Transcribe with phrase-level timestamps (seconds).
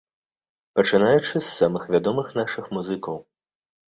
[0.77, 3.21] Пачынаючы з самых вядомых нашых музыкаў.